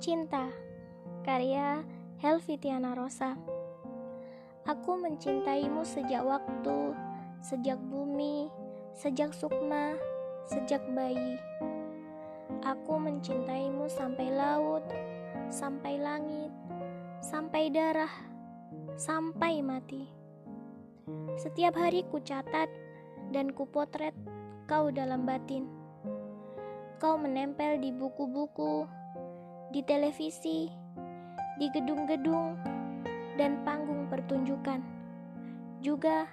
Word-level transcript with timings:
Cinta 0.00 0.48
Karya 1.28 1.84
Helvitiana 2.24 2.96
Rosa. 2.96 3.36
Aku 4.64 4.96
mencintaimu 4.96 5.84
sejak 5.84 6.24
waktu, 6.24 6.96
sejak 7.44 7.76
bumi, 7.76 8.48
sejak 8.96 9.36
sukma, 9.36 9.92
sejak 10.48 10.80
bayi. 10.96 11.36
Aku 12.64 12.96
mencintaimu 12.96 13.92
sampai 13.92 14.32
laut, 14.32 14.88
sampai 15.52 16.00
langit, 16.00 16.48
sampai 17.20 17.68
darah, 17.68 18.14
sampai 18.96 19.60
mati. 19.60 20.08
Setiap 21.36 21.76
hari 21.76 22.08
ku 22.08 22.24
catat 22.24 22.72
dan 23.36 23.52
ku 23.52 23.68
potret 23.68 24.16
kau 24.64 24.88
dalam 24.88 25.28
batin. 25.28 25.68
Kau 26.96 27.20
menempel 27.20 27.76
di 27.84 27.92
buku-buku, 27.92 28.99
di 29.70 29.86
televisi, 29.86 30.66
di 31.58 31.66
gedung-gedung, 31.70 32.58
dan 33.38 33.62
panggung 33.62 34.10
pertunjukan, 34.10 34.82
juga 35.78 36.26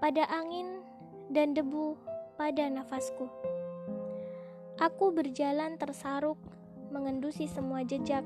pada 0.00 0.24
angin 0.32 0.80
dan 1.28 1.52
debu 1.52 1.94
pada 2.40 2.66
nafasku. 2.72 3.28
Aku 4.80 5.12
berjalan 5.12 5.76
tersaruk 5.76 6.40
mengendusi 6.88 7.44
semua 7.44 7.84
jejak 7.84 8.24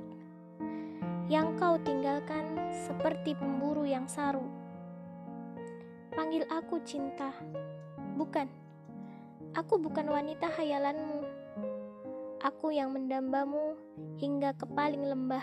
yang 1.26 1.58
kau 1.58 1.74
tinggalkan 1.82 2.54
seperti 2.70 3.34
pemburu 3.34 3.82
yang 3.82 4.06
saru. 4.06 4.46
Panggil 6.14 6.46
aku 6.46 6.78
cinta, 6.86 7.34
bukan. 8.14 8.46
Aku 9.58 9.82
bukan 9.82 10.06
wanita 10.10 10.46
hayalanmu 10.46 11.43
aku 12.44 12.76
yang 12.76 12.92
mendambamu 12.92 13.72
hingga 14.20 14.52
ke 14.52 14.68
paling 14.76 15.00
lembah. 15.00 15.40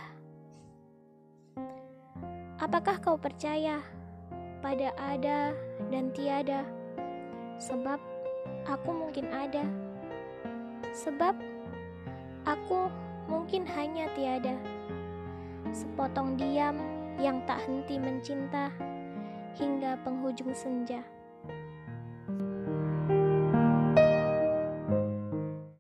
Apakah 2.62 3.02
kau 3.02 3.18
percaya 3.18 3.82
pada 4.62 4.94
ada 5.02 5.50
dan 5.90 6.14
tiada? 6.14 6.62
Sebab 7.58 7.98
aku 8.70 8.90
mungkin 8.94 9.26
ada. 9.34 9.66
Sebab 10.94 11.34
aku 12.46 12.94
mungkin 13.26 13.66
hanya 13.66 14.06
tiada. 14.14 14.54
Sepotong 15.74 16.38
diam 16.38 16.78
yang 17.18 17.42
tak 17.50 17.66
henti 17.66 17.98
mencinta 17.98 18.70
hingga 19.58 19.98
penghujung 20.06 20.54
senja. 20.54 21.02